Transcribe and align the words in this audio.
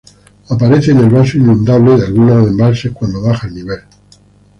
Aparece 0.49 0.93
en 0.93 0.97
el 0.97 1.11
vaso 1.11 1.37
inundable 1.37 1.95
de 1.95 2.05
algunas 2.07 2.47
embalses, 2.47 2.91
cuando 2.91 3.21
baja 3.21 3.45
el 3.47 3.53
nivel. 3.53 3.81